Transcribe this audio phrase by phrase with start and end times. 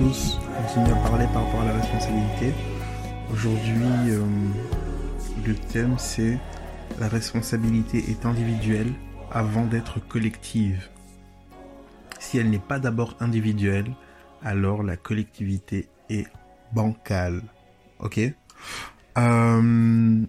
[0.00, 0.38] tous.
[0.58, 2.54] On continue à parler par rapport à la responsabilité.
[3.32, 4.24] Aujourd'hui, euh,
[5.46, 6.38] le thème c'est
[6.98, 8.92] la responsabilité est individuelle
[9.30, 10.88] avant d'être collective.
[12.18, 13.92] Si elle n'est pas d'abord individuelle,
[14.42, 16.26] alors la collectivité est
[16.72, 17.42] bancale.
[17.98, 18.20] Ok?
[19.18, 20.22] Euh,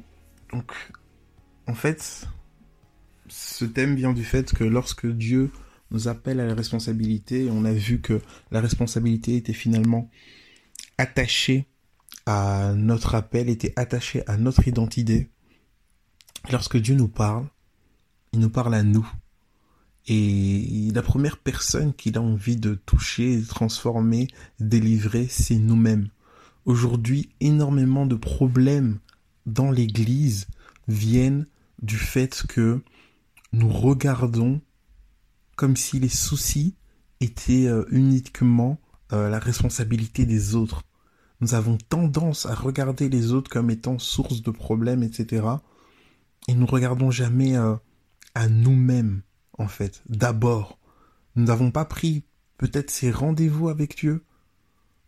[0.51, 0.71] Donc,
[1.67, 2.27] en fait,
[3.29, 5.49] ce thème vient du fait que lorsque Dieu
[5.91, 10.09] nous appelle à la responsabilité, on a vu que la responsabilité était finalement
[10.97, 11.67] attachée
[12.25, 15.29] à notre appel, était attachée à notre identité.
[16.51, 17.47] Lorsque Dieu nous parle,
[18.33, 19.07] il nous parle à nous.
[20.07, 24.27] Et la première personne qu'il a envie de toucher, transformer,
[24.59, 26.09] délivrer, c'est nous-mêmes.
[26.65, 28.99] Aujourd'hui, énormément de problèmes
[29.45, 30.47] dans l'Église
[30.87, 31.45] viennent
[31.81, 32.81] du fait que
[33.53, 34.61] nous regardons
[35.61, 36.73] comme si les soucis
[37.19, 38.81] étaient euh, uniquement
[39.13, 40.81] euh, la responsabilité des autres.
[41.39, 45.45] Nous avons tendance à regarder les autres comme étant source de problèmes, etc.
[46.47, 47.75] Et nous regardons jamais euh,
[48.33, 49.21] à nous-mêmes,
[49.59, 50.79] en fait, d'abord.
[51.35, 52.23] Nous n'avons pas pris
[52.57, 54.23] peut-être ces rendez-vous avec Dieu,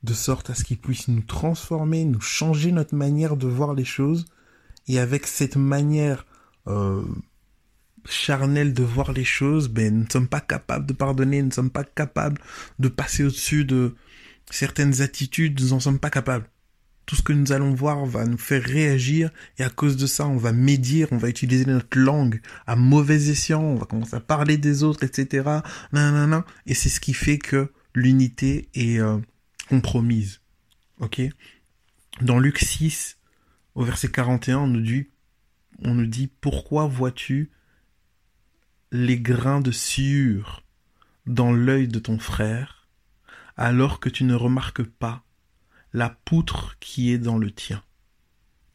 [0.04, 3.86] de sorte à ce qu'il puisse nous transformer, nous changer notre manière de voir les
[3.86, 4.28] choses,
[4.88, 6.28] et avec cette manière
[8.10, 11.54] charnel de voir les choses, ben, nous ne sommes pas capables de pardonner, nous ne
[11.54, 12.42] sommes pas capables
[12.80, 13.96] de passer au-dessus de
[14.50, 16.46] certaines attitudes, nous n'en sommes pas capables.
[17.06, 20.26] Tout ce que nous allons voir va nous faire réagir et à cause de ça,
[20.26, 24.22] on va médire, on va utiliser notre langue à mauvais escient, on va commencer à
[24.22, 25.50] parler des autres, etc.
[26.66, 29.18] Et c'est ce qui fait que l'unité est euh,
[29.70, 30.40] compromise.
[31.00, 31.22] Ok?
[32.22, 33.18] Dans Luc 6,
[33.76, 35.08] au verset 41, on nous dit,
[35.80, 37.52] on nous dit pourquoi vois-tu
[38.94, 40.62] les grains de sciure
[41.26, 42.88] dans l'œil de ton frère,
[43.58, 45.24] alors que tu ne remarques pas
[45.94, 47.84] la poutre qui est dans le tien.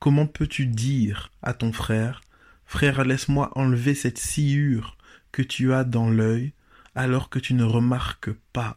[0.00, 2.20] Comment peux-tu dire à ton frère,
[2.66, 4.98] Frère, laisse-moi enlever cette sciure
[5.30, 6.52] que tu as dans l'œil,
[6.96, 8.76] alors que tu ne remarques pas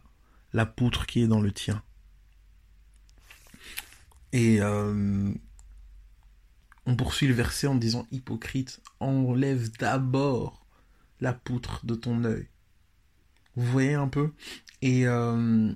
[0.53, 1.81] la poutre qui est dans le tien
[4.31, 5.34] Et euh,
[6.85, 10.60] on poursuit le verset en disant Hypocrite, enlève d'abord
[11.22, 12.48] la poutre de ton œil.
[13.56, 14.32] Vous voyez un peu?
[14.82, 15.72] Et euh,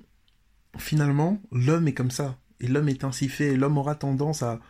[0.76, 2.38] finalement, l'homme est comme ça.
[2.60, 3.52] Et l'homme est ainsi fait.
[3.52, 4.60] Et l'homme aura tendance à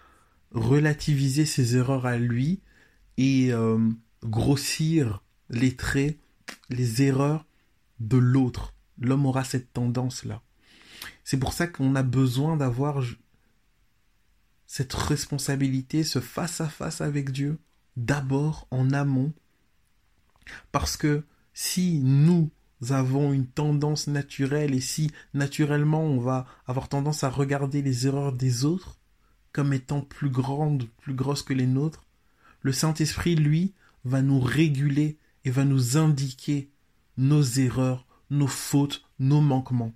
[0.53, 2.61] relativiser ses erreurs à lui
[3.17, 3.79] et euh,
[4.25, 6.19] grossir les traits,
[6.69, 7.47] les erreurs
[8.01, 8.75] de l'autre.
[8.99, 10.43] L'homme aura cette tendance-là.
[11.25, 13.03] C'est pour ça qu'on a besoin d'avoir
[14.67, 17.59] cette responsabilité, ce face-à-face avec Dieu,
[17.97, 19.33] d'abord en amont,
[20.73, 21.25] parce que
[21.55, 22.51] si nous
[22.91, 28.33] avons une tendance naturelle et si naturellement on va avoir tendance à regarder les erreurs
[28.33, 28.99] des autres
[29.53, 32.05] comme étant plus grandes, plus grosses que les nôtres,
[32.61, 33.73] le Saint-Esprit, lui,
[34.05, 36.71] va nous réguler et va nous indiquer
[37.17, 39.95] nos erreurs, nos fautes, nos manquements.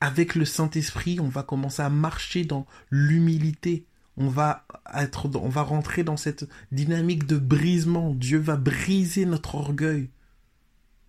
[0.00, 3.86] Avec le Saint-Esprit, on va commencer à marcher dans l'humilité,
[4.18, 8.14] on va rentrer dans cette dynamique de brisement.
[8.14, 10.10] Dieu va briser notre orgueil.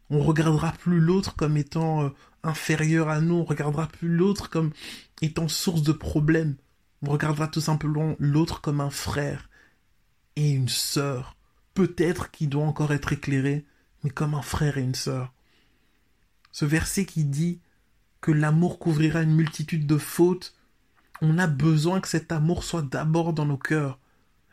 [0.09, 2.09] On regardera plus l'autre comme étant euh,
[2.43, 3.35] inférieur à nous.
[3.35, 4.71] On regardera plus l'autre comme
[5.21, 6.55] étant source de problèmes.
[7.01, 9.49] On regardera tout simplement l'autre comme un frère
[10.35, 11.35] et une sœur.
[11.73, 13.65] Peut-être qui doit encore être éclairé,
[14.03, 15.33] mais comme un frère et une sœur.
[16.51, 17.61] Ce verset qui dit
[18.21, 20.55] que l'amour couvrira une multitude de fautes
[21.21, 23.99] on a besoin que cet amour soit d'abord dans nos cœurs.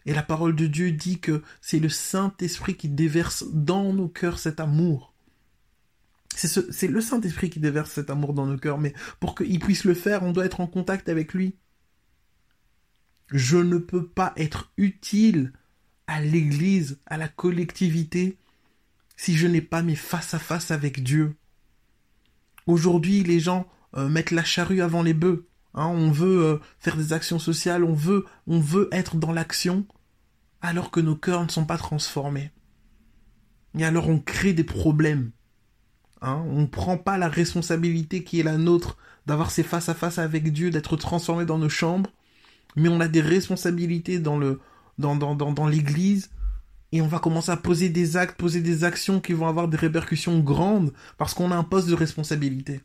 [0.05, 4.39] Et la parole de Dieu dit que c'est le Saint-Esprit qui déverse dans nos cœurs
[4.39, 5.13] cet amour.
[6.35, 9.95] C'est le Saint-Esprit qui déverse cet amour dans nos cœurs, mais pour qu'il puisse le
[9.95, 11.57] faire, on doit être en contact avec lui.
[13.31, 15.53] Je ne peux pas être utile
[16.07, 18.39] à l'Église, à la collectivité,
[19.17, 21.35] si je n'ai pas mes face à face avec Dieu.
[22.67, 23.67] Aujourd'hui, les gens
[23.97, 25.47] euh, mettent la charrue avant les bœufs.
[25.77, 29.87] Hein, on veut euh, faire des actions sociales, on veut, on veut être dans l'action,
[30.63, 32.51] alors que nos cœurs ne sont pas transformés.
[33.79, 35.33] Et alors on crée des problèmes.
[36.23, 38.97] Hein, on ne prend pas la responsabilité qui est la nôtre
[39.27, 42.11] d'avoir ces face à face avec Dieu, d'être transformé dans nos chambres,
[42.75, 44.61] mais on a des responsabilités dans le
[44.99, 46.31] dans, dans, l'église
[46.91, 49.77] et on va commencer à poser des actes, poser des actions qui vont avoir des
[49.77, 52.81] répercussions grandes parce qu'on a un poste de responsabilité.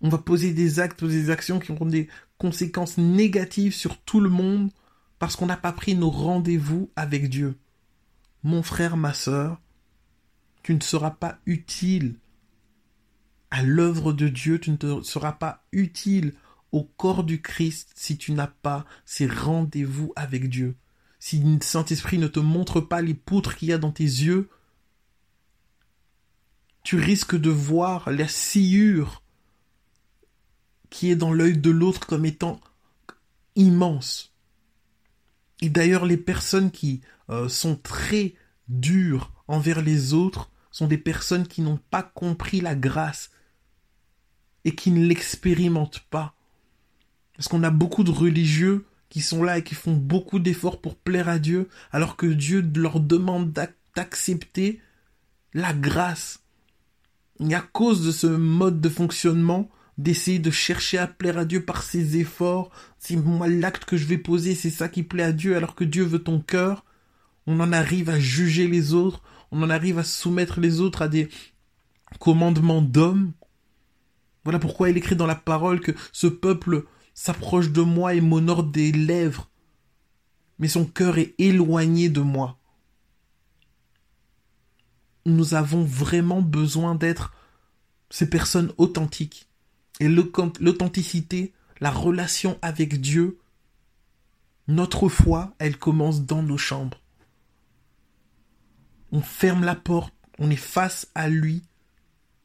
[0.00, 2.08] On va poser des actes, poser des actions qui auront des
[2.38, 4.70] conséquences négatives sur tout le monde
[5.18, 7.56] parce qu'on n'a pas pris nos rendez-vous avec Dieu.
[8.42, 9.60] Mon frère, ma sœur,
[10.62, 12.14] tu ne seras pas utile
[13.50, 16.34] à l'œuvre de Dieu, tu ne seras pas utile
[16.72, 20.76] au corps du Christ si tu n'as pas ces rendez-vous avec Dieu.
[21.18, 24.48] Si le Saint-Esprit ne te montre pas les poutres qu'il y a dans tes yeux,
[26.82, 29.22] tu risques de voir la sciure
[30.90, 32.60] qui est dans l'œil de l'autre comme étant
[33.56, 34.34] immense.
[35.62, 38.34] Et d'ailleurs, les personnes qui euh, sont très
[38.68, 43.30] dures envers les autres sont des personnes qui n'ont pas compris la grâce
[44.64, 46.34] et qui ne l'expérimentent pas.
[47.36, 50.96] Parce qu'on a beaucoup de religieux qui sont là et qui font beaucoup d'efforts pour
[50.96, 53.52] plaire à Dieu, alors que Dieu leur demande
[53.96, 54.80] d'accepter
[55.52, 56.40] la grâce.
[57.40, 61.64] Et à cause de ce mode de fonctionnement, d'essayer de chercher à plaire à Dieu
[61.64, 65.32] par ses efforts, c'est moi l'acte que je vais poser, c'est ça qui plaît à
[65.32, 66.84] Dieu, alors que Dieu veut ton cœur,
[67.46, 71.08] on en arrive à juger les autres, on en arrive à soumettre les autres à
[71.08, 71.28] des
[72.18, 73.32] commandements d'hommes.
[74.44, 78.64] Voilà pourquoi il écrit dans la parole que ce peuple s'approche de moi et m'honore
[78.64, 79.50] des lèvres,
[80.58, 82.58] mais son cœur est éloigné de moi.
[85.26, 87.34] Nous avons vraiment besoin d'être
[88.08, 89.49] ces personnes authentiques.
[90.00, 93.38] Et l'authenticité, la relation avec Dieu,
[94.66, 97.00] notre foi, elle commence dans nos chambres.
[99.12, 101.62] On ferme la porte, on est face à lui,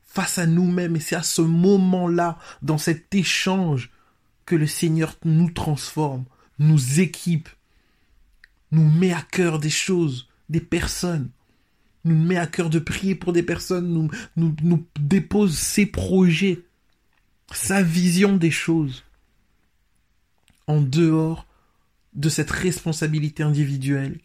[0.03, 3.91] face à nous-mêmes, et c'est à ce moment-là, dans cet échange,
[4.45, 6.25] que le Seigneur nous transforme,
[6.59, 7.49] nous équipe,
[8.71, 11.29] nous met à cœur des choses, des personnes,
[12.03, 16.64] nous met à cœur de prier pour des personnes, nous, nous, nous dépose ses projets,
[17.51, 19.03] sa vision des choses,
[20.67, 21.47] en dehors
[22.13, 24.19] de cette responsabilité individuelle,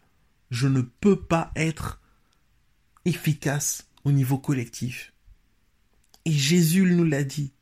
[0.49, 2.01] je ne peux pas être
[3.05, 5.13] efficace au niveau collectif.
[6.25, 7.53] Et Jésus nous l'a dit.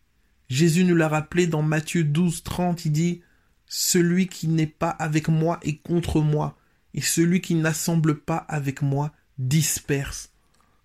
[0.49, 3.21] Jésus nous l'a rappelé dans Matthieu 12, 30, il dit
[3.67, 6.57] Celui qui n'est pas avec moi est contre moi,
[6.93, 10.31] et celui qui n'assemble pas avec moi disperse.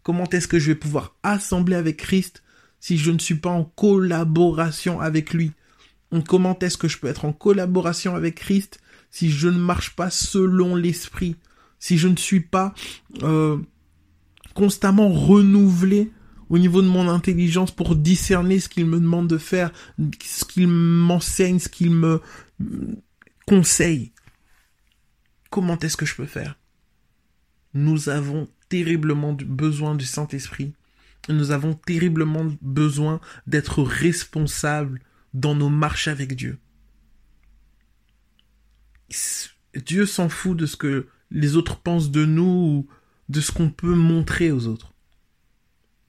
[0.03, 2.43] Comment est-ce que je vais pouvoir assembler avec Christ
[2.85, 5.53] si je ne suis pas en collaboration avec lui
[6.29, 8.79] Comment est-ce que je peux être en collaboration avec Christ
[9.11, 11.37] si je ne marche pas selon l'esprit?
[11.79, 12.75] Si je ne suis pas
[13.23, 13.59] euh,
[14.53, 16.13] constamment renouvelé
[16.51, 19.73] au niveau de mon intelligence pour discerner ce qu'il me demande de faire,
[20.23, 22.21] ce qu'il m'enseigne, ce qu'il me
[23.47, 24.13] conseille.
[25.51, 26.59] Comment est-ce que je peux faire?
[27.73, 30.75] Nous avons terriblement besoin du Saint-Esprit.
[31.29, 35.01] Nous avons terriblement besoin d'être responsables
[35.33, 36.59] dans nos marches avec Dieu.
[39.75, 42.89] Dieu s'en fout de ce que les autres pensent de nous ou
[43.29, 44.93] de ce qu'on peut montrer aux autres.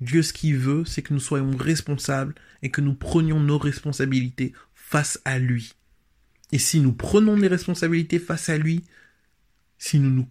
[0.01, 4.53] Dieu, ce qu'il veut, c'est que nous soyons responsables et que nous prenions nos responsabilités
[4.73, 5.73] face à lui.
[6.51, 8.83] Et si nous prenons les responsabilités face à lui,
[9.77, 10.27] si nous nous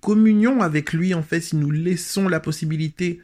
[0.00, 3.20] communions avec lui, en fait, si nous laissons la possibilité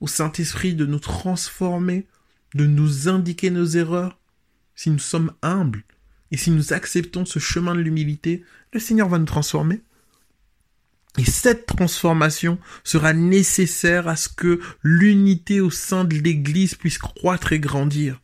[0.00, 2.06] au Saint-Esprit de nous transformer,
[2.54, 4.18] de nous indiquer nos erreurs,
[4.74, 5.84] si nous sommes humbles
[6.30, 9.82] et si nous acceptons ce chemin de l'humilité, le Seigneur va nous transformer.
[11.18, 17.52] Et cette transformation sera nécessaire à ce que l'unité au sein de l'Église puisse croître
[17.52, 18.20] et grandir.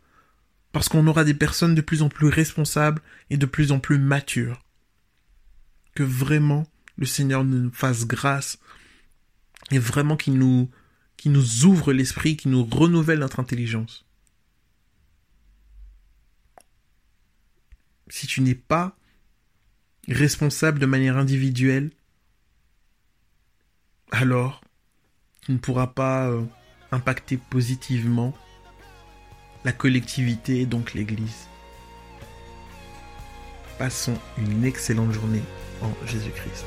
[0.73, 3.99] Parce qu'on aura des personnes de plus en plus responsables et de plus en plus
[3.99, 4.63] matures.
[5.95, 6.67] Que vraiment
[6.97, 8.59] le Seigneur nous fasse grâce
[9.71, 10.71] et vraiment qu'il nous,
[11.17, 14.05] qu'il nous ouvre l'esprit, qu'il nous renouvelle notre intelligence.
[18.09, 18.97] Si tu n'es pas
[20.09, 21.91] responsable de manière individuelle,
[24.11, 24.61] alors
[25.43, 26.45] tu ne pourras pas euh,
[26.93, 28.35] impacter positivement
[29.65, 31.49] la collectivité et donc l'Église.
[33.79, 35.43] Passons une excellente journée
[35.83, 36.65] en Jésus-Christ.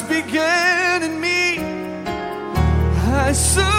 [0.00, 1.58] First begin in me.
[3.12, 3.74] I surrender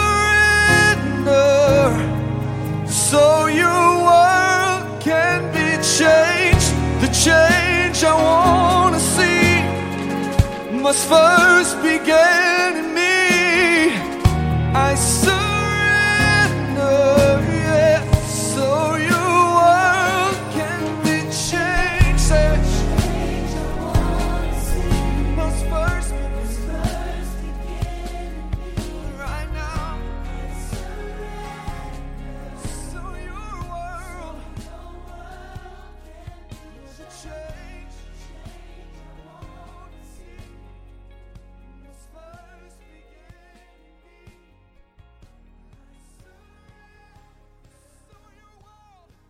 [2.86, 6.70] so your world can be changed.
[7.00, 9.62] The change I want to see
[10.82, 12.91] must first begin in